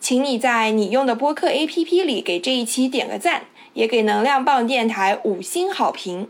[0.00, 3.42] 请你在你用的播客 APP 里给这一期点个赞，
[3.74, 6.28] 也给能量棒电台五星好评。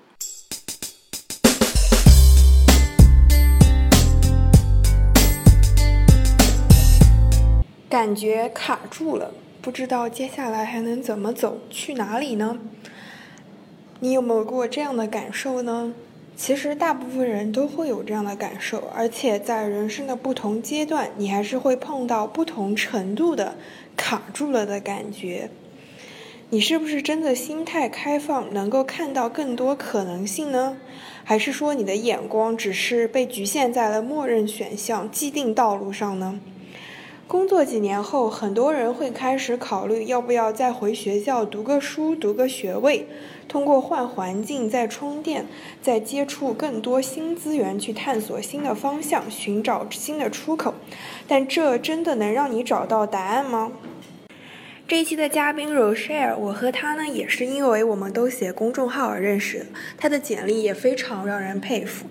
[7.88, 12.58] 感觉卡住了，不知道接下来还能怎么走，去哪里呢？
[14.01, 15.95] 你有没有过这样的感受呢？
[16.37, 23.56] 其实大部分人都会有这样的感受，而且在人生的不同阶段，你还是会碰到不同程度的
[23.96, 25.48] 卡住了的感觉。
[26.51, 30.76] 你是不是真的心态开放，能够看到更多可能性呢？
[31.24, 36.38] 还是说你的眼光只是被局限在了默认选项、既定道路上呢？
[37.29, 43.09] 工作几年后，很多人会开始考虑要不要再回学校读个书、读个学位，
[43.49, 45.45] 通过换环境、再充电、
[45.82, 50.74] 再接触更多新资源，去探索新的方向，寻找新的出口。
[51.27, 53.73] 但这真的能让你找到答案吗？
[54.88, 59.66] 这一期的嘉宾 Rochelle，我和他呢也是因为我们都写公众号而认识的。
[59.98, 62.06] 他的简历也非常让人佩服。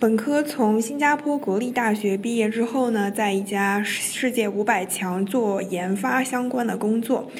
[0.00, 7.30] 本科从新加坡国立大学毕业之后呢，在一家世界五百强做研发相关的工作。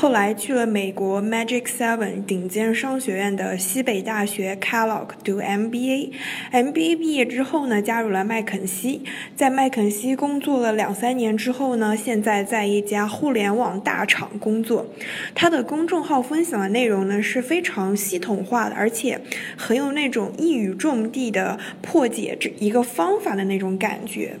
[0.00, 6.12] 后来去了美国 Magic Seven 顶尖商学院的西北大学 Kellogg 读 MBA。
[6.52, 9.02] MBA 毕业之后呢，加入了麦肯锡，
[9.34, 14.86] 在麦肯锡工作了两三年之后呢，现在在一家互联网大厂工作。
[15.34, 19.20] 他的公众号分享的内容呢是非常系统化的，而且
[19.56, 24.36] 很有那种一语中的的破解这一个方法的那种感觉。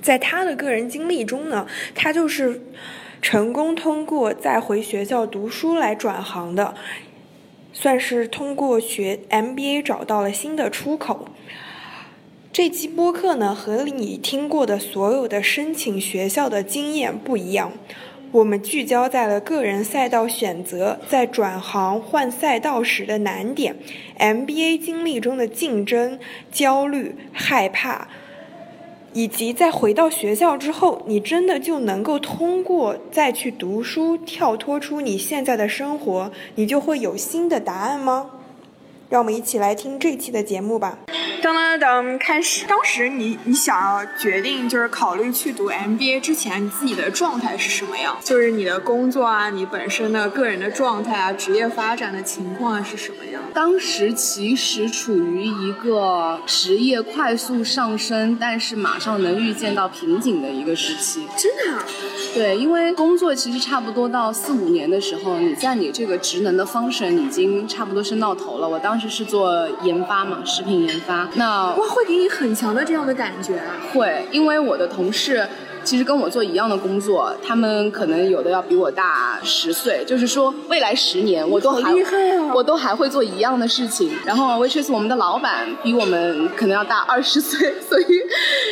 [0.00, 1.66] 在他的个人经历中呢，
[1.96, 2.62] 他就是。
[3.22, 6.74] 成功通过再回学校读书来转行的，
[7.72, 11.28] 算是通过学 MBA 找到了新的出口。
[12.52, 17.72] 这期播客呢，和你听过的所有的申请学校的经验不一样，
[18.32, 23.76] 我们聚焦在了个人赛道选择，在转行换赛道时的难点
[24.18, 26.18] ，MBA 经历中的竞争、
[26.50, 28.08] 焦虑、害怕。
[29.12, 38.30] 以及在回到学校之后，你真的就能够通过再去读书，跳脱出你现在的生活，你就会有新的答案吗？
[39.12, 40.96] 让我们一起来听这期的节目吧。
[41.42, 42.64] 当当当，开始。
[42.66, 48.16] 当时你你想要决定就是考虑去读 MBA 之前，你自己的状态是什么样？
[48.24, 53.42] 就是你的工作啊，你本身的个人的状态啊，职业发展的情况是什么样？
[53.52, 61.26] 当时其实处于一个职业快速上升，但是马上能预见到瓶颈的一个时期。
[61.36, 61.84] 真的？
[62.34, 68.68] 对，因为工作其实差不多到四五年的时候，你在你这个职能的 function 已经差不多升到头了。
[68.68, 71.28] 我当时是做研发嘛，食品研发。
[71.34, 73.62] 那哇，会给你很强的这样的感觉。
[73.92, 75.46] 会，因为我的同事。
[75.84, 81.92] 其实跟我做一样的工作，他们可能有的要比我大十岁，就是说未来十年我都还
[82.54, 84.10] 我都还会做一样的事情。
[84.24, 88.04] 然后 w h i c h i s 我们的老板比我们可能要大二十岁，所以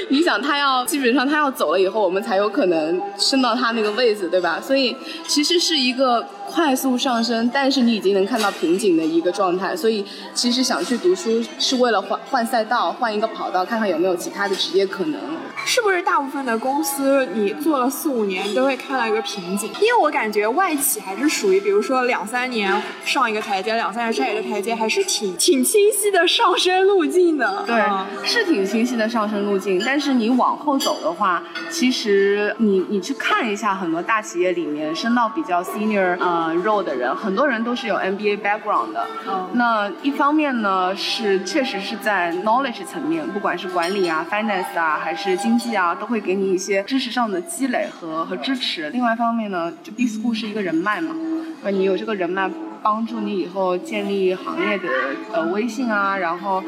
[0.08, 4.60] 你想他要基本上他要走了以后，我们才有可能升到他那个位子，对吧？
[4.60, 4.96] 所以
[5.26, 9.74] 其实是一个快速上升，但是你已经能看到瓶颈的一个状态。
[9.76, 15.20] 所以其实想去读书是为了换换赛道，换一个跑道，看看有没有其他的职业可能。
[15.64, 19.70] 是不是大部分的公司你做了四五年都会看到一个瓶颈？
[19.80, 27.62] 因为我感觉外企还是属于，比如说两三年上一个台阶，两三年上一个台阶，还是挺挺清晰的上升路径的。
[27.66, 27.76] 对，
[28.26, 29.80] 是挺清晰的上升路径。
[29.84, 39.06] 但是你往后走的话，其实你你去看一下很多大企业里面升到比较 senior 呃 role 的人，很多人都是有 MBA background 的。
[39.28, 39.50] 嗯。
[39.52, 48.88] 那一方面呢，是确实是在 knowledge 层面，不管是管理啊、finance 啊，还是经经济啊，都会给你一些知识上的积累和和支持。
[48.90, 51.12] 另外一方面呢，就 B school 是一个人脉嘛，
[51.64, 52.48] 那，你有这个人脉，
[52.80, 54.88] 帮助你以后建立行业的
[55.32, 56.62] 呃微信啊，然后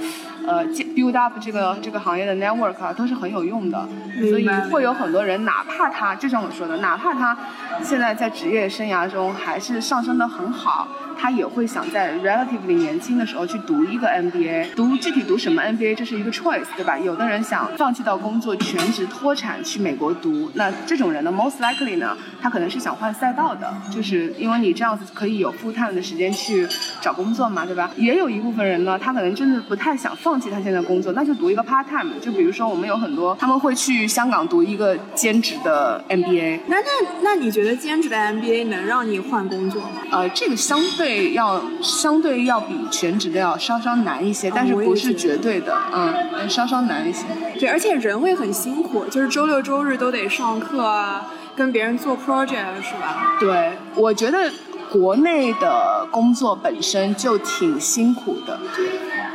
[0.44, 3.88] 呃建 build up 这个这个行业的 network 啊，都是很有用的。
[4.28, 7.36] 所以会有很多人，哪怕他就像我说的，哪怕他
[7.82, 10.88] 现在在职业生涯中还是上升的很好。
[11.14, 16.98] 他也会想在 relatively 年轻的时候去读一个 MBA，读具体读什么 MBA 这是一个 choice，对吧？
[16.98, 26.66] 有的人想放弃到工作全职脱产去美国读，那这种人呢，most likely 呢，他可能是想换赛道的，就是因为你这样子可以有 full time 的时间去
[27.00, 27.88] 找工作嘛，对吧？
[27.96, 36.60] 也有一部分人呢，他可能真的不太想放弃他现在工作，那就读一个 part time，就比如说我们有很多他们会去香港读一个兼职的 MBA。
[36.68, 36.86] 那那
[37.22, 40.02] 那你觉得兼职的 MBA 能让你换工作吗？
[40.10, 41.02] 呃，这个相对。
[41.02, 47.24] 对，要相对要比全职的要稍稍难一些，但是不是绝对的，嗯，稍稍难一些。
[47.58, 51.26] 对，而且人会很辛苦，就是周六周日都得上课啊，
[51.56, 53.36] 跟别人做 project 是吧？
[53.40, 54.48] 对，我觉得
[54.90, 58.60] 国内的工作本身就挺辛苦的。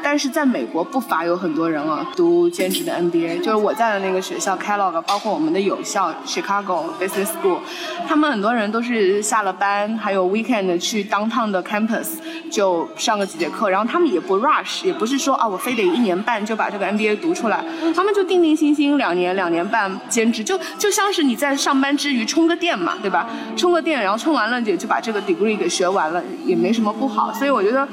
[0.09, 7.57] 但是在美国不乏有很多人啊，读兼职的 MBA，就是我在的那个学校 Kellogg，包括我们的有校 Chicago Business School，
[8.07, 12.11] 他们很多人都是下了班，还有 weekend 去 downtown 的 campus
[12.49, 17.61] 就上个几节课，然后他们也不 rush，也不是说啊我非得一年半就把这个 MBA 读出来，
[17.93, 23.27] 他们就定定心心两年两年半兼职，就就像是你在上班之余充个电嘛，对吧？
[23.57, 27.85] 充个电，然后充完了也就把这个 degree 给学完了，也没什么不好，所以我觉得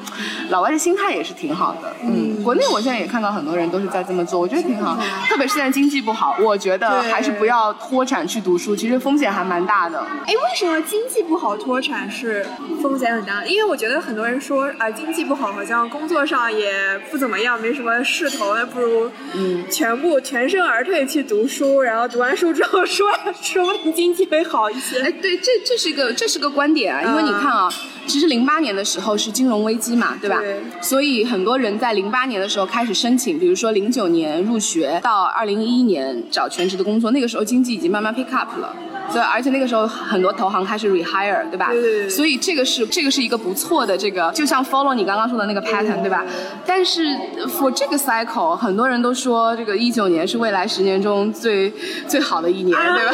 [0.51, 1.93] 老外的心态也是挺好的。
[2.07, 4.99] 嗯，国内我现在也看到很多人都是在这么做，我觉得挺好。
[5.29, 9.99] 特别是现在经济不好，我觉得还是不要脱产去读书，其实风险还蛮大的。
[10.27, 12.47] 哎，为什么经济不好脱产是
[12.83, 13.45] 风险很大？
[13.45, 23.09] 因为我觉得很多人说啊，经济不好，好像工作上也不怎么样，没什么势头，那不如嗯，全部全身而退去读书，然后读完书之后说
[23.41, 25.01] 说不定经济会好一些。
[25.01, 27.69] 哎，对，这这是一个这是个观点啊，因为你看啊，
[28.07, 30.39] 其实零八年的时候是金融危机嘛，对吧？
[30.41, 30.61] 对。
[30.81, 38.75] 所以很多人在零八年的时候开始申请，比如说零九年入学到二零一一年找全职的工作，那个时候经济已经慢慢 pick up 了。
[39.13, 41.71] 对，而且那个时候很多投行开始 rehire，对吧？
[41.71, 42.09] 对。
[42.09, 46.25] 所以这个是这个是一个不错的这个，就像 follow 你刚刚说的那个 pattern，对吧？
[46.67, 47.07] 但是
[47.49, 51.73] for 这个 cycle，很多人都说这个一九年是未来十年中最
[52.09, 53.13] 最好的一年，对吧？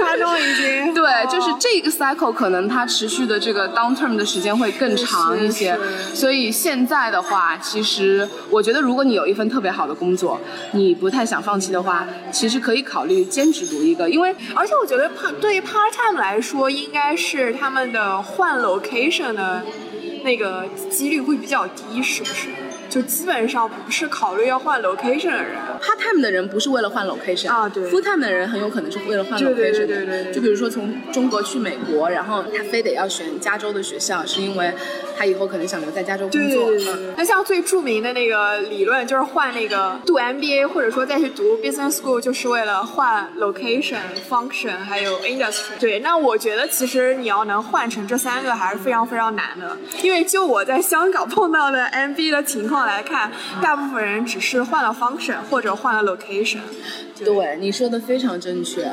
[0.00, 0.94] 夸张已经。
[0.94, 5.76] 对，就是这个 cycle 可能它持续的这个 downturn 的时间会更长一些。
[6.14, 10.40] 所以现在的话，其实我觉得如果你有一份特别好的工作，
[10.72, 15.08] 你不太想放弃的话，其实可以考虑兼职读一个，因为而且我觉得
[15.40, 19.64] 对于 part time 来说，应该是他们的换 location 的
[20.24, 22.48] 那个几率会比较低，是不是？
[22.92, 30.32] 就基本上不是考虑要换 location 的人，part time 的人不是为了换 location 啊，对，full time 的人很有可能是为了换 location，对对对对对。
[30.34, 34.70] 就比如说从中国去美国，然后他非得要选加州的学校，是因为
[35.16, 36.66] 他以后可能想留在加州工作。
[36.66, 37.14] 对对对。
[37.16, 43.96] 那像最著名的那个理论，就是换那个读 MBA 或者说再去读 business school，就是为了换 location、
[44.28, 45.78] function 还有 industry。
[45.80, 53.30] 对，那我觉得其实你要能换成这三个还是非常非常难的，因为就我在香港碰到的 MBA 的情况来看。
[53.60, 56.60] 大部分人只是换了 function 或者换了 location。
[57.24, 58.90] 对，你说的非常正确，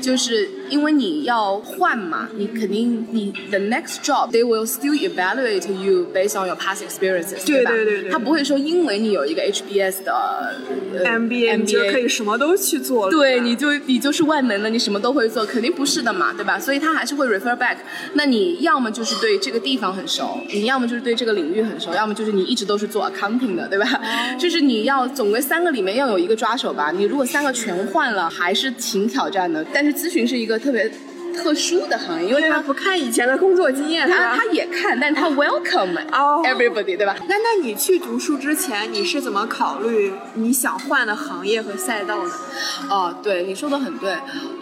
[0.00, 7.70] 就是因为你要换嘛，你肯定你 the next job they will still evaluate you based on your past experiences，对吧？
[7.70, 8.10] 对对对。
[8.10, 10.56] 他不会说因为你有一个 HBS 的
[11.04, 13.10] MBA，你就可以什么都去做了。
[13.10, 16.58] 对，你就你就是万能的，你什么都会做，肯定不是的嘛，对吧？
[16.58, 17.76] 所以他还是会 refer back。
[18.14, 23.86] 那你要么就是对这个地方很熟，你要么就是对这个领域很熟，要么就是你一直都是做 accounting 的，对吧？
[24.38, 26.90] 就是你要总归三个里面要有一个抓手吧。
[26.90, 30.90] 你如果三个全全换了还是挺挑战的，但是咨询是一个特别
[31.34, 35.94] 特殊的行业，因为他不看以前的工作经验，他他也看，但是他 welcome
[36.44, 37.14] everybody，对吧？
[37.28, 42.30] 那那你去读书之前，你是怎么考虑你想换的行业和赛道的？
[42.88, 44.16] 哦，对，你说的很对。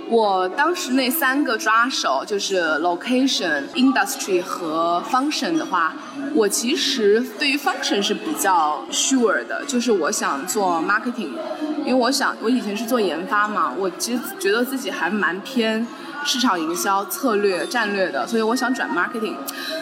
[0.08, 5.94] 我当时那三个抓手就是 location、industry 和 function 的话，
[6.34, 11.30] 我其实对于 function 是比较 sure 的，就是我想做 marketing，
[11.78, 15.86] 因为我想我以前是做研发嘛，我其实觉得自己还蛮偏
[16.24, 19.36] 市场营销、策略、战略的，所以我想转 marketing。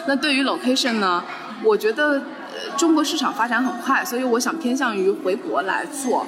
[0.07, 1.23] 那对于 location 呢，
[1.63, 2.21] 我觉得。
[2.77, 6.25] 中国市场发展很快，所以我想偏向于回国来做。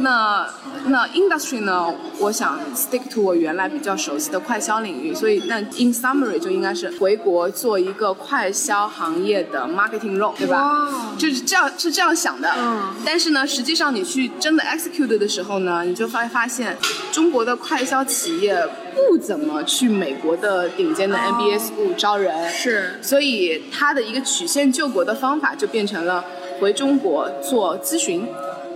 [0.00, 0.46] 那
[0.86, 1.92] 那 industry 呢？
[2.18, 11.14] 我想 stick to 我原来比较熟悉的快销领域，所以那 in summary 就应该是回国做一个快销行业的 marketing role，对吧？
[11.16, 12.52] 就是这样是这样想的。
[12.58, 12.94] 嗯。
[13.04, 16.76] 但是呢，实际上你去真的 execute 的时候呢，你就发发现
[17.10, 18.54] 中国的快销企业
[18.94, 22.48] 不怎么去美国的顶尖的 MBA school 招人。
[22.48, 23.00] 是。
[23.02, 25.72] 所以他的一个曲线救国的方法就。
[25.72, 26.22] 变成了
[26.60, 28.24] 回中国做咨询，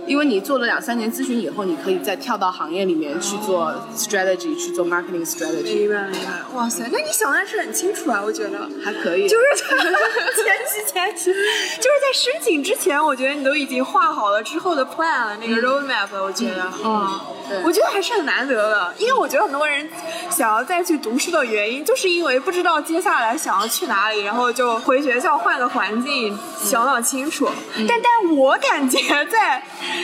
[0.07, 5.87] 因为你做了两三年咨询以后，你可以再跳到行业里面去做 strategy，去做 marketing strategy。
[5.87, 6.55] 明白明白。
[6.55, 9.27] 哇塞，那你想的是很清楚啊，我觉得还可以。
[9.27, 19.87] 就是 前期前期，就是在申请之前，我觉得你都已经画好了之后的 plan 了，那个 roadmap，我觉得，嗯，对，我觉得还是很难得的，因为我觉得很多人
[20.29, 27.49] 想要再去读书的原因，就是因为不知道接下来想要去哪里，然后就回学校换个环境，想想清楚。
[27.87, 29.61] 但但我感觉在。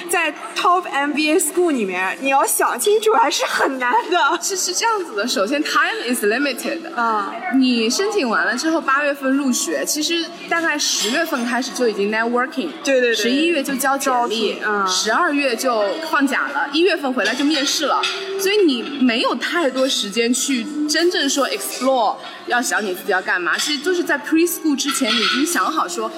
[0.10, 4.40] 在 top MBA school 里面，你要想清楚还是很难的。
[4.42, 6.80] 是是这样子的，首先 time is limited。
[6.96, 12.70] 嗯，你申请完了之后，八月份入学，其实大概十月份开始就已经 networking。
[12.84, 13.16] 对对对。
[13.16, 18.02] 十一月就交简历，嗯，十二月就放假了，一月份回来就面试了，
[18.40, 22.16] 所以你没有太多时间去真正说 explore，
[22.48, 23.58] 要想你自己要干嘛。
[23.58, 26.12] 其实就是在 preschool 之前，你已经想好说。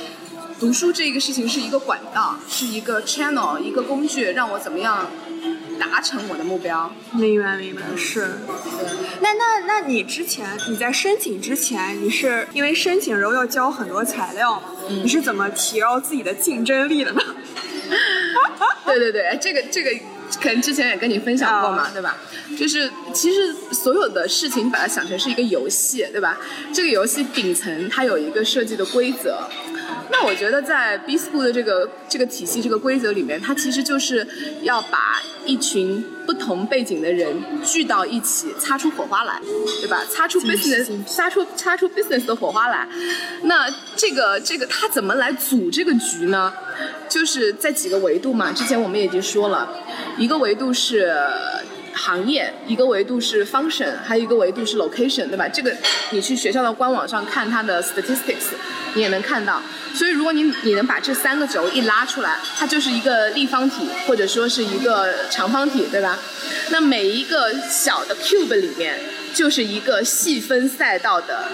[0.60, 5.12] 读书这个事情是一个管道，是一个 channel，一个工具，让我怎么样
[5.78, 6.90] 达成我的目标？
[7.12, 8.40] 明白，明白，是。
[9.20, 17.22] 那那那你之前你在申请之前，你是因为申请时候要交很多材料，你是怎么提高自己的竞争力的呢？
[18.86, 19.92] 对对对，这个这个
[20.42, 22.16] 可能之前也跟你分享过嘛，对吧？
[22.58, 26.40] 就是其实所有的事情，你把它想成是一个游戏，对吧？
[26.74, 29.50] 这个游戏顶层它有一个设计的规则。
[30.12, 34.28] 那我觉得在 B School 的这个这个体系、这个规则里面，它其实就是
[34.62, 39.40] 要把一群不同背景的人聚到一起，擦出火花来，
[39.82, 40.04] 对吧？
[40.10, 42.88] 擦出 business，擦出擦出 business 的火花来。
[43.44, 46.54] 那这个这个他怎么来组这个局呢？
[47.10, 48.52] 就是在几个维度嘛。
[48.52, 49.70] 之前我们已经说了，
[50.18, 51.14] 一个维度是。
[51.96, 55.48] 行业一个维度是 function，还有一个维度是 location，对吧？
[55.48, 55.76] 这个
[56.12, 58.54] 你去学校的官网上看它的 statistics，
[58.94, 59.62] 你也能看到。
[59.94, 66.20] 所以如果你你能把这三个轴一拉出来，它就是一个立方体或者说是一个长方体，对吧？
[66.70, 69.00] 那每一个小的 cube 里面
[69.34, 71.46] 就是一个细分赛道的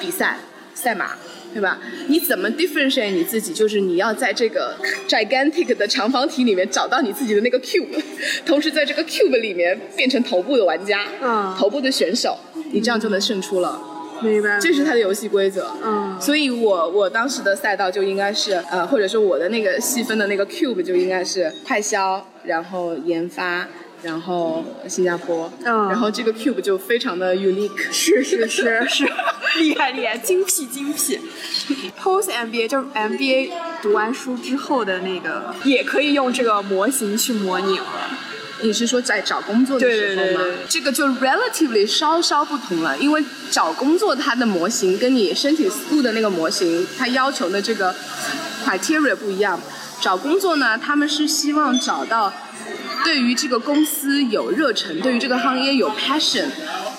[0.00, 0.38] 比赛
[0.72, 1.16] 赛马。
[1.52, 1.78] 对吧？
[2.08, 3.52] 你怎么 differentiate 你自己？
[3.52, 4.76] 就是你要在这个
[5.08, 8.02] gigantic 的长方体里面找到你自己的那个 cube，
[8.46, 12.38] 同时在这个 cube 里面变成头部的玩家，嗯，头部的选手，
[12.72, 13.80] 你这样就能胜出了。
[14.22, 14.58] 明白。
[14.60, 15.70] 这是它的游戏规则。
[15.82, 16.16] 嗯。
[16.20, 23.66] 所以我我当时的赛道就应该是呃，或者说我的那个细分的那个 cube 就应该是快销，然后研发。
[24.02, 29.04] 然后新加坡，嗯，然后这个 cube 就非常的 unique，是是是是，
[29.60, 31.20] 厉害厉害，精辟精辟。
[32.00, 33.50] Post MBA 就是 MBA
[33.82, 37.84] 读完书之后的那个，也可以用这个模型去模拟了。
[38.62, 40.44] 你是说在找工作的时候吗？
[40.68, 47.94] 这个就 relatively 稍稍不同了，因为找工作它的模型跟你申请 school 的那个模型，它要求的这个
[48.64, 49.60] criteria 不一样。
[50.00, 52.32] 找工作呢，他们是希望找到。
[53.04, 56.44] 对于这个公司有热忱，对于这个行业有 passion，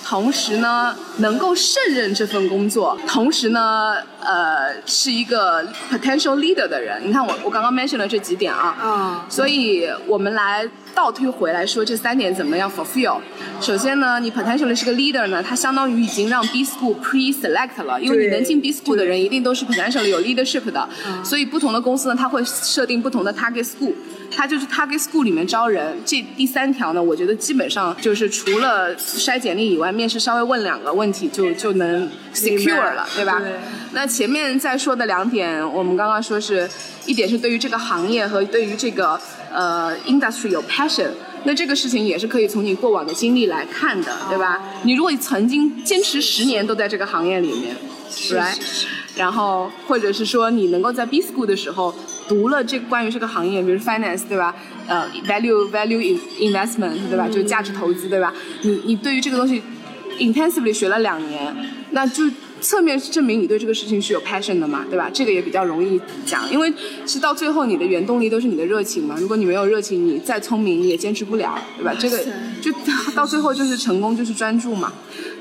[0.04, 7.00] 同时呢能够胜任这份工作，同时呢呃是一个 potential leader 的人。
[7.04, 13.18] 你看我我刚刚 mention 了这几点啊，嗯，所以我们来倒推回来说这三点怎么样 fulfill。
[13.60, 20.88] 首先呢，你 potentially 是个 leader 呢，它相当于已经让 B school pre-select 了，因为你能进 B school 的人一定都是 potentially 有 leadership 的，
[21.24, 23.92] 所以不同的公司呢，它会设定不同的 target school。
[24.34, 33.40] 他就是 target school 里面招人，这第三条呢，我觉得基本上就是除了筛简历以外，面试稍微问两个问题就就能 secure 了，对吧？
[33.92, 36.68] 那前面再说的两点，我们刚刚说是
[37.06, 39.20] 一点是对于这个行业和对于这个
[39.52, 41.10] 呃 industry 有 passion，
[41.44, 44.60] 那这个事情也是可以从你过往的经历来看的，对吧？
[44.84, 47.76] 你如果曾经坚持十年都在这个行业里面
[48.30, 48.56] ，right？
[49.14, 51.94] 然后或者是说你能够在 B school 的时候。
[52.32, 54.54] 读了这关于这个行业，比如 finance 对吧？
[54.86, 57.28] 呃，value value investment 对吧？
[57.28, 58.32] 就价值投资对吧？
[58.62, 59.62] 你你对于这个东西
[60.18, 61.54] intensively 学了两年，
[61.90, 62.24] 那就
[62.62, 65.10] 侧面证明你对这个事情是有 passion 的嘛，对吧？
[65.12, 66.72] 这个也比较容易讲，因为
[67.06, 69.14] 是到最后你的原动力都是你的热情嘛。
[69.20, 71.94] 如果你没有热情，你再聪明你也坚持不了，对吧？
[71.98, 72.18] 这个
[72.62, 72.72] 就
[73.14, 74.90] 到最后就是成功就是专注嘛，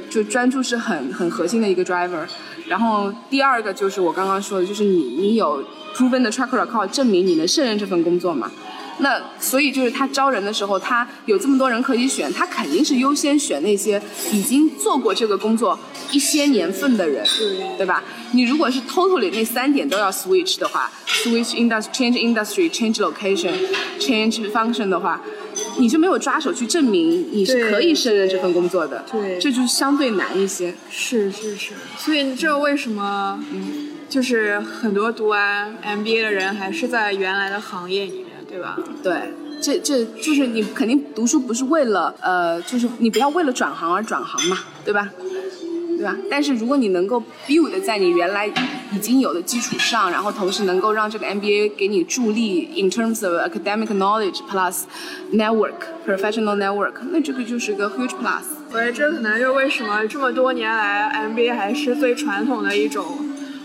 [0.09, 2.25] 就专注是很很核心的一个 driver。
[2.67, 5.63] 然后第二个就是我刚刚说的，就是你你有。
[5.95, 8.51] Proven 的 track record 证明你能胜任这份工作嘛？
[8.99, 13.99] 那所以就是他招人的时候，他有这么多人可以选，他肯定是优先选那些
[14.31, 15.79] 已经做过这个工作
[16.11, 17.25] 一些年份的人，
[17.77, 18.03] 对吧？
[18.33, 23.51] 你如果是 totally 那三点都要 switch 的话，switch industry、change industry、change location、
[23.97, 25.19] change function 的话，
[25.79, 30.75] 你就没有抓手去证明你是可以胜任这份工作的，对，这就是相对难一些。
[30.91, 33.43] 是是是，所以这为什么？
[33.51, 33.87] 嗯。
[34.11, 38.77] 就是很多读完 MBA 的人还是在原来的行业里面，对吧？
[39.01, 45.09] 对，这这就是你肯定读书不是为了呃，就是你不要为了转行而转行嘛，对吧？
[45.97, 46.17] 对吧？
[46.29, 48.45] 但是如果你能够 build 在你原来
[48.91, 54.81] 已经有的基础上，然后同时能够让这个 MBA 给你助力 in terms of academic knowledge plus
[55.31, 55.75] network
[56.05, 58.43] professional network，那这个就是个 huge plus。
[58.73, 63.05] 我觉得这可能就为什么这么多年来 MBA 还是最传统的一种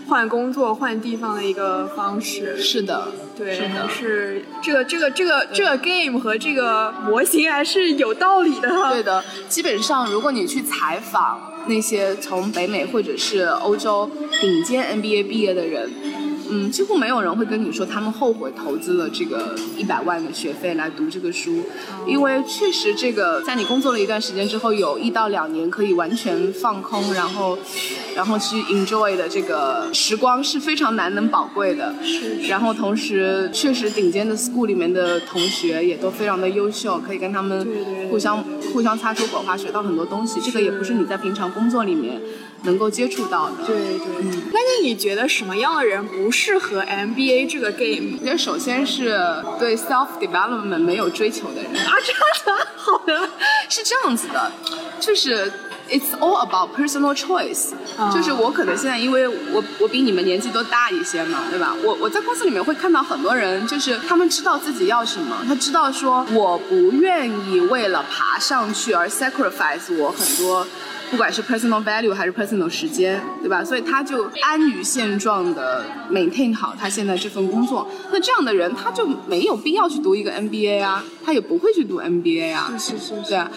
[0.07, 2.57] 换工作换地方的一个方式。
[2.57, 8.69] 是的，对，是的，是这个这个这个这个 game 和这个模型还是有道理的。
[8.91, 11.53] 对的，基本上如果你去采访。
[11.67, 14.09] 那些从北美或者是欧洲
[14.39, 15.91] 顶尖 MBA 毕业的人。
[16.49, 21.63] 嗯，几乎没有人会跟你说他们后悔投资了这个一百万的学费来读这个书，
[22.07, 27.57] 因为确实这个在你工作了一段时间之后，有一到两年可以完全放空，然后，
[28.15, 31.93] 然后去 enjoy 的这个时光是非常难能宝贵的。
[32.03, 32.47] 是。
[32.47, 37.67] 然后同时，确实顶尖的 school 里面的同学也都非常的优秀，可以跟他们
[38.09, 40.39] 互相互相擦出火花，学到很多东西。
[40.41, 42.21] 这个也不是你在平常工作里面。
[42.63, 44.07] 能够接触到的，对对。
[44.19, 48.17] 嗯，那你觉得什么样的人不适合 MBA 这个 game？
[48.19, 49.17] 我觉得首先是
[49.59, 53.29] 对 self development 没有追求的人啊，这样的，好的，
[53.69, 54.51] 是这样子的，
[54.99, 55.51] 就是
[55.89, 57.69] it's all about personal choice，
[58.13, 61.73] 就是我可能现在因为我我比你们年纪都大一些嘛，对吧？
[61.83, 70.65] 我我在公司里面会看到很多人，就是他们知道自己要什么，他知道说我不愿意为了爬上去而 sacrifice 我很多。
[71.09, 73.63] 不管是 personal value 还是 personal 时间，对吧？
[73.63, 77.89] 所以他就安于现状的 maintain 好他现在这份工作。
[78.11, 82.73] 那这样的人他就没有必要去读一个 MBA 啊，他也不会去读 MBA 啊。
[82.77, 83.29] 是是是。
[83.29, 83.49] 对啊，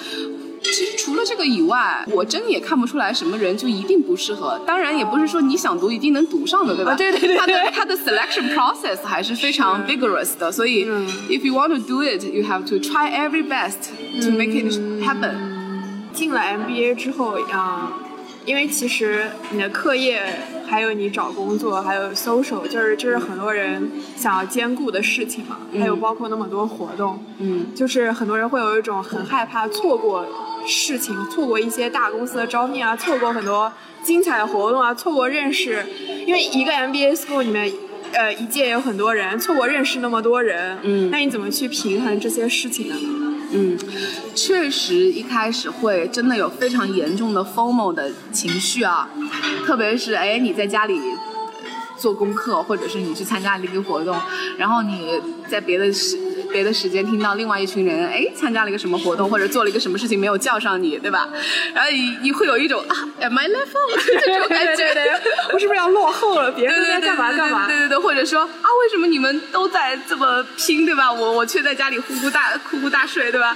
[0.62, 4.60] 其实除了这个以外，我真也看不出来什么人就一定不适合。
[4.66, 6.94] 当然，也不是说你想读一定能读上的，对吧？
[6.94, 7.36] 对对对。
[7.36, 10.86] 他的他的 selection process 还是非常 vigorous 的，所以
[11.28, 13.90] if you want to do it, you have to try every best
[14.22, 14.72] to make it
[15.02, 15.49] happen.
[16.20, 17.90] 进了 MBA 之后，嗯，
[18.44, 20.20] 因为其实你的课业，
[20.68, 25.56] 还有你找工作，还有 social，就是就是很多人想要兼顾的事情嘛。
[25.78, 30.26] 还有包括那么多活动，嗯，就是很多人会有一种很害怕错过
[30.66, 35.86] 事情，错过一些大公司的招聘啊，错过很多精彩的活动啊，错过认识，
[36.26, 37.72] 因为一个 MBA school 里面，
[38.12, 42.94] 呃，一届有很多人，错过认识那么多人，嗯，那你怎么去平衡这些事情呢？
[43.52, 43.76] 嗯，
[44.34, 49.08] 确实一开始会真的有非常严重的 formal 的情绪啊，
[49.66, 51.00] 特别是哎你在家里
[52.00, 54.18] 做功课，或者是你去参加了一个活动，
[54.56, 56.16] 然后你在别的时
[56.50, 61.28] 别的时间听到另外一群人哎参加了一个什么活动，或者做了一个什么事情没有叫上你，对吧？
[61.74, 65.20] 然后你你会有一种啊 am I left out 这种感觉，
[65.52, 66.50] 我是不是要落后了？
[66.50, 67.68] 别人在干嘛干嘛？
[67.68, 71.12] 对对对，或者说啊为什么你们都在这么拼，对吧？
[71.12, 73.54] 我我却在家里呼呼大呼呼大睡，对吧？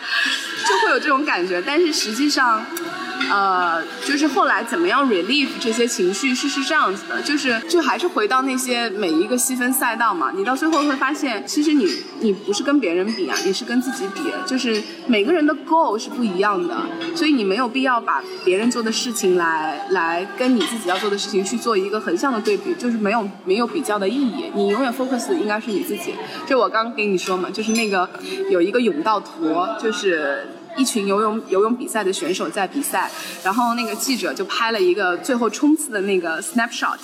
[0.69, 2.65] 就会有这种感觉，但是实际上。
[3.31, 11.87] 呃，就是后来怎么样 relieve 这些情绪是是这样子的，就是就还是回到那些每一个细分赛道嘛，你到最后会发现，其实你
[12.21, 16.77] 你不是跟别人比啊，你是跟自己比，就是每个人的 goal 是不一样的，
[17.15, 26.15] 所以你没有必要把别人做的事情来来跟你自己要做的事情去做一个横向的对比，就是没有没有比较的意义，你永远 focus 应该是你自己。
[26.47, 28.09] 就我刚跟你说嘛，就是那个
[28.51, 30.47] 有一个甬道图，就是。
[30.77, 33.11] 一群游泳游泳比赛的选手在比赛，
[33.43, 36.99] 然后那个记者就拍了一个最后冲刺的那个 snapshot，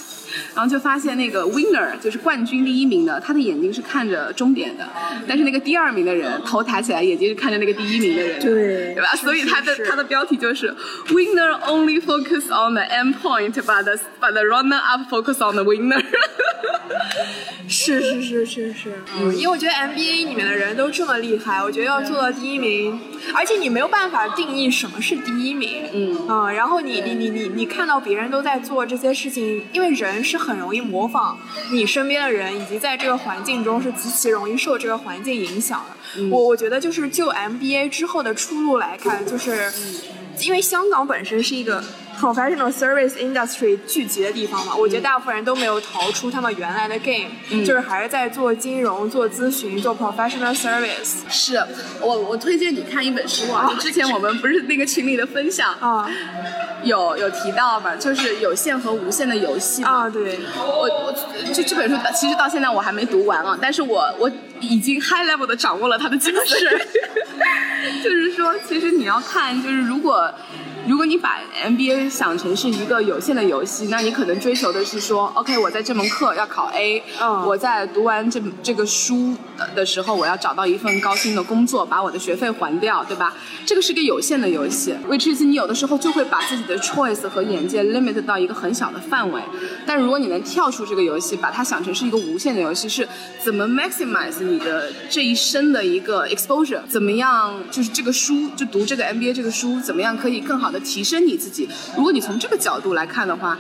[0.55, 4.89] 然后就发现那个 winner 就是冠军第一名的，他的眼睛是看着终点的，
[5.27, 9.17] 但是那个第二名的人头抬起来，眼睛是看着那个第一名的人，对，对吧？
[9.17, 10.75] 所以他的他的标题就是
[11.09, 15.65] winner only focus on the end point，but the but the runner up focus on the
[15.65, 16.03] winner。
[17.83, 23.01] 是是是是是，嗯，因为我觉得 MBA 里面的人都这么厉害，我觉得要做到第一名，
[23.35, 31.39] 而且你没有办法定义什么是第一名，嗯嗯，然后你你你你你看到别人都在做这些事情，因为人是很容易模仿
[31.73, 36.29] 你身边的人，以及在这个环境中是极其容易受这个环境影响的。
[36.31, 39.73] 我我觉得就是就 MBA 之后的出路来看，就是
[40.41, 41.83] 因为香港本身是一个。
[42.21, 47.31] Professional service industry 聚集的地方嘛，我觉得大部分人都没有逃出他们原来的 game，
[47.65, 51.21] 就是还是在做金融、做咨询、做 professional service。
[51.31, 51.57] 是
[51.99, 56.11] 我我推荐你看一本书啊，之前我们不是那个群里的分享啊，
[56.85, 60.07] 有有提到嘛，就是有限和无限的游戏啊。
[60.11, 61.15] 对，我我
[61.55, 64.31] 这这本书其实到现在我还没读完啊，但是我我
[64.61, 66.85] 已经 high level 的掌握了它的精髓。
[68.05, 70.31] 就是说，其实你要看，就是如果。
[70.91, 79.37] 如果你把 MBA 想成是一个有限的游戏，那你可能追求的是说，OK，我在这门课要考 A，嗯我在读完这这个书
[79.77, 83.33] 的时候，我要找到一份高薪的工作，把我的学费还掉，对吧？
[83.65, 89.41] 这个是个有限的游戏，which is 你有的时候就会把自己的 choice 和眼界 limit 到一个很小的范围。
[89.87, 93.09] 但如果你能跳出这个游戏，把它想成是一个无限的游戏，是
[93.41, 96.81] 怎么 maximize 你的这一生的一个 exposure？
[96.89, 97.55] 怎么样？
[97.71, 101.69] 就是这个书，就读这个 MBA 这个书，怎么样可以更好的提升你自己？
[101.97, 103.59] 如果你从这个角度来看的话，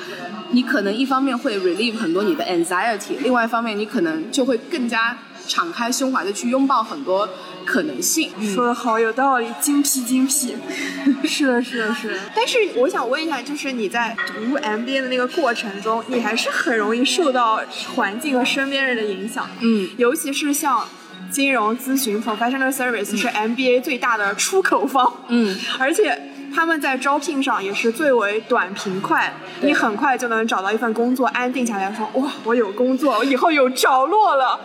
[0.50, 7.28] 你可能一方面会 relieve 很多你的 anxiety，另外一方面你可能就会更加敞开胸怀的去拥抱很多
[7.64, 8.30] 可能性。
[8.54, 10.56] 说的好有道理，精辟精辟。
[11.26, 12.20] 是的，是的，是的。
[12.34, 17.62] 但是我想问一下，就是你在读 MBA 的那个过程中，你还是很容易受到
[17.94, 19.48] 环境和身边人的影响。
[19.60, 20.86] 嗯，尤其是像
[21.30, 25.24] 金融咨询 （professional service） 是 MBA 最大的出口方。
[25.28, 26.29] 嗯，而且。
[26.54, 29.32] 他们在招聘上也是最为短平快，
[29.62, 34.60] 你很快就能找到一份工作，安定下来说哇，我有工作，我以后有着落了，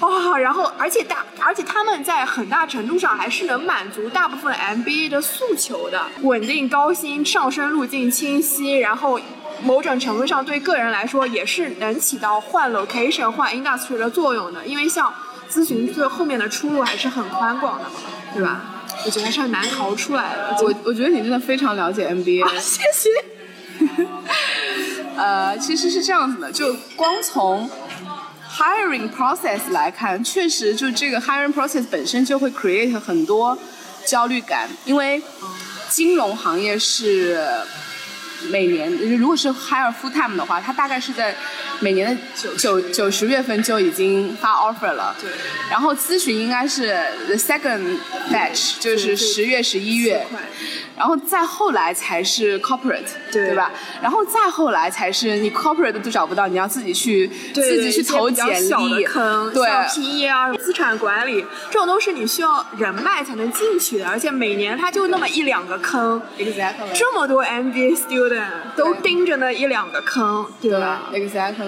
[0.00, 0.38] 哇！
[0.38, 9.20] 然后而且大，而且他们在很大程度上还是能满足大部分 MBA 的诉求的，稳定高薪，上升路径清晰，然后
[9.62, 15.12] 某种程度上对个人来说也是能起到换 location、换 industry 的作用的，因为像
[15.50, 17.96] 咨询最后面的出路还是很宽广的嘛，
[18.34, 18.60] 对吧？
[19.04, 20.56] 我觉得还是很难逃出来的。
[20.64, 23.10] 我我觉得你真的非常了解 NBA，、啊、谢谢。
[25.16, 27.70] 呃，其实是这样子的，就光从
[28.50, 33.56] hiring process 来看，确实就这个 hiring process 本身就会 create 很多
[34.06, 35.22] 焦虑感，因为
[35.88, 37.38] 金融行业是
[38.48, 41.34] 每年如果是 hire full time 的话，它大概是在
[41.80, 42.22] 每年的
[42.56, 45.14] 九九十月份就已经发 offer 了。
[45.20, 45.30] 对。
[45.70, 47.98] 然后咨询应该是 the second
[48.32, 50.26] batch，就是十月、十一月。
[50.96, 53.72] 然后再后来才是 corporate，对对吧？
[54.00, 71.63] 然后再后来才是你 corporate 都找不到，你要自己去自己去投简历，坑，对，PE 啊，资产管理，这种都是你需要人脉才能进去的，而且每年它就那么一两个坑，exactly，这么多 MBA student 都盯着那一两个坑，对吧？Exactly，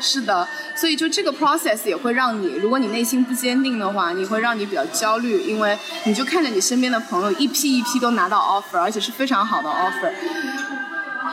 [0.00, 8.80] 是的，所以就这个 process 也会让你，如果你内心不坚定的话，你会让你比较焦虑，因为你就看着你身边的朋友一批一批都拿到 offer。
[8.80, 10.10] 而且是非常好的 offer，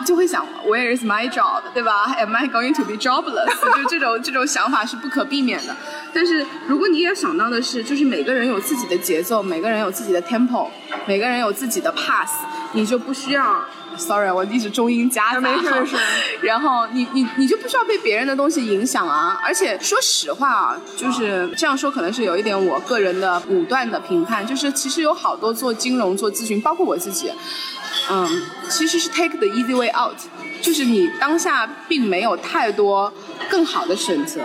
[0.06, 3.47] 就会想 Where is my job，对吧？Am I going to be jobless？
[3.77, 5.73] 就这种这种想法是不可避免的。
[6.13, 10.67] 但是如果你也想到的是，就是每个人有自己的节奏，每个人有自己的 tempo，
[11.06, 12.34] 每个人有自己的 pass，
[12.73, 13.63] 你就不需要。
[13.98, 15.40] Sorry，我一直中英夹杂。
[15.40, 15.96] 没事没事。
[16.42, 19.40] 然后你你你就不需要被别人的东西影响啊！
[19.44, 27.32] 而且说实话啊，就是这样说可能是有一点我个人的武断的评判，就是其实有好多做金融、做咨询，包括我自己，
[28.10, 30.18] 嗯，其实是 take the easy way out，
[30.62, 33.12] 就是你当下并没有太多
[33.50, 34.41] 更好的选择，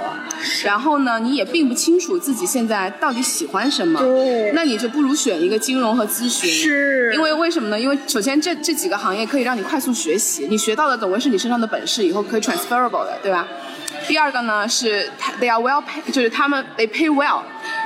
[0.65, 7.81] 然后呢，你也并不清楚自己现在到底喜欢什么，对，那你就不如选一个金融和咨询，是，因为为什么呢？
[7.81, 13.47] 因为首先这这几个行业可以让你快速学习，你学到的总归是你身上的本事，以后可以 transferable 的，对吧？
[14.09, 15.09] 第二个呢是
[15.41, 17.41] they are well pay，就是他们 they pay well，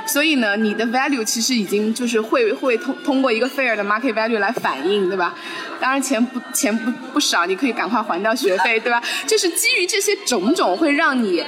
[0.07, 5.35] 所以呢你的 value 其实已经就是会会通通过一个 fair 的 market value 来反映，对吧？
[5.81, 9.03] 当然钱不钱不不少，你可以赶快还掉学费，对吧？
[9.27, 11.43] 就是基于这些种种，会让你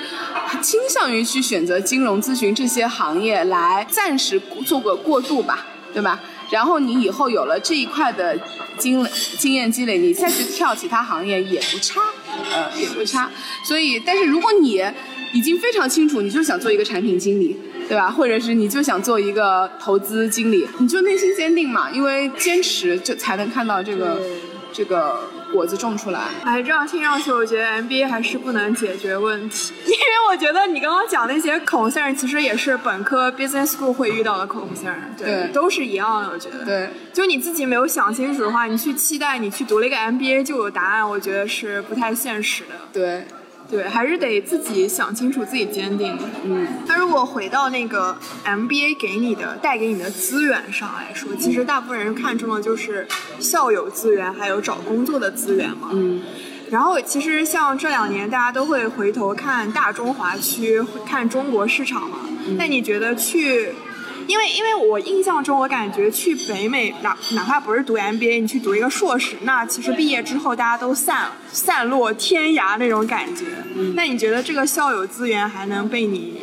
[0.60, 6.20] 倾向于去选择金融咨询这些行业来暂时做个过渡吧，对吧？
[6.50, 8.38] 然后你以后有了这一块的
[8.78, 12.00] 经经验积累，你再去跳其他行业也不差，
[12.52, 13.30] 呃，也不差。
[13.62, 14.82] 所以，但是如果你
[15.34, 17.54] 已经非常清楚，你就想做一个产品经理，
[17.88, 18.10] 对吧？
[18.10, 24.20] 或者是你就想做一个投资经理，你就内心坚定嘛，因为坚持就才能看到这个
[24.72, 25.20] 这个
[25.52, 26.20] 果子种出来。
[26.44, 36.30] 哎，这样听上去，我觉得 MBA 还是不能解决问题， 因为我觉得你刚刚讲那些 concern，其实也是本科 business school 会遇到的 concern，对，都是一样的。
[36.30, 42.74] 我觉得，对，就你自己没有想清楚的话，你去期待你去读了一个 MBA 就有答案，我觉得是不太现实的。
[42.92, 43.24] 对。
[43.70, 46.18] 对，还是得自己想清楚，自己坚定。
[46.44, 53.06] 嗯，那如果回到那个 MBA 给你的、带给你的资源上来说，其实大部分人看中的就是
[53.38, 55.90] 校友资源，还有找工作的资源嘛。
[55.92, 56.22] 嗯。
[56.70, 62.18] 然后，其实像这两年，大家都会回头看大中华区，看中国市场嘛。
[62.56, 63.72] 那你觉得去？
[64.28, 73.46] 因为，因为我印象中，我感觉去北美，哪哪怕不是读 MBA，你去读一个硕士，那其实毕业之后大家都散散落天涯那种感觉。
[73.74, 76.38] 嗯、那你觉得这个校友资源还能被你，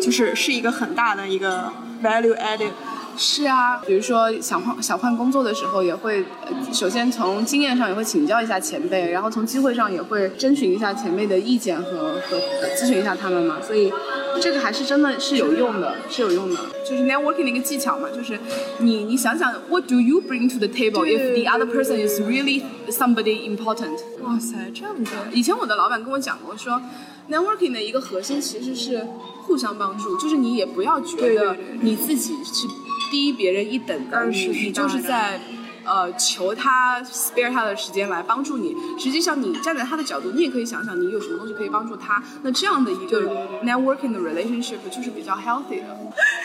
[0.00, 2.70] 就是是一个很大的一个 value added
[3.18, 6.24] 是啊，比如说想换想换工作的时候，也会
[6.72, 12.38] 首先从经验上也会请教一下前辈，然后从机会上也会征询一下前辈的意见和和
[12.78, 13.56] 咨询一下他们嘛。
[13.66, 13.90] 所以
[14.40, 16.60] 这个还是真的是有用的，是有用的。
[16.88, 18.38] 就是 networking 的一个技巧嘛，就是
[18.78, 23.98] 你你想想，what do you bring to the table if the other person is really somebody important？
[24.22, 25.12] 哇塞，这样子。
[25.32, 26.80] 以前我的老板跟我讲过，说
[27.30, 29.06] networking 的一个核心其实是
[29.42, 32.66] 互相帮助，就是你也不要觉得你自己是
[33.10, 35.40] 低别人一等的，你你就是在。
[35.86, 38.74] 呃，求他 spare 他的时间来帮助你。
[38.98, 42.22] 实际上，你站在他的角度，你也可以想想，你有什么东西可以帮助他。
[42.42, 43.22] 那这样的一个
[43.64, 45.96] networking 的 relationship 就是比较 healthy 的，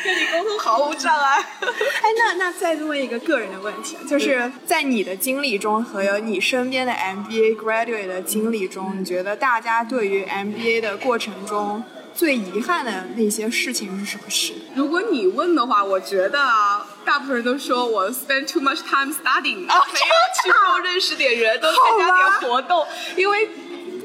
[0.03, 1.39] 跟你沟通毫无障碍。
[1.61, 11.83] 哎，那那再问一个个人的问题，就是在你的经历中和你身边的 MBA graduate 的经历中，你觉得大家对于 MBA 的过程中？
[12.13, 14.51] 最遗憾的那些事情是什么事？
[14.75, 22.85] 如果你问的话，我觉得大部分人都说我 spend too much time studying，啊，没有去多认识点人，多参加点活动。
[23.15, 23.49] 因为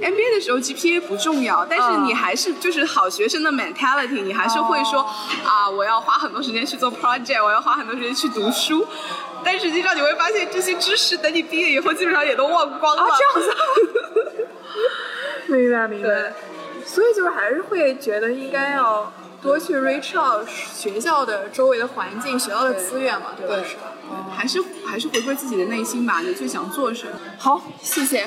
[0.00, 5.00] MBA 的时候 GPA 不重要，但是你还是就是好学生的 mentality，你还是会说
[5.44, 8.86] 啊，我要花很多时间去做 project，我要花很多时间去读书。
[9.44, 13.06] 但实际上你会发现，这些知识等你毕业以后，基本上也都忘光了。
[13.16, 14.46] 这样子，
[15.56, 16.34] 明白明白。
[16.84, 23.56] 所以就是还是会觉得应该要多去 reach out 学校的周围的环境、学校的资源嘛，对吧？
[23.68, 23.92] 是吧？
[24.34, 27.12] 还是还是回归自己的内心吧，你最想做什么？
[27.38, 28.26] 好，谢谢。